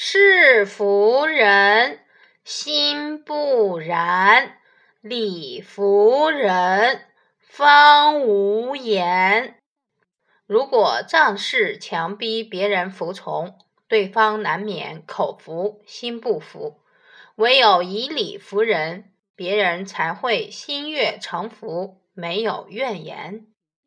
[0.00, 1.98] 是服人
[2.44, 4.56] 心不然，
[5.00, 7.00] 理服人
[7.40, 9.56] 方无言。
[10.46, 13.58] 如果仗势强逼别人服从，
[13.88, 16.80] 对方难免口服心不服。
[17.34, 23.48] 唯有以理服人，别人才会心悦诚服，没有怨言。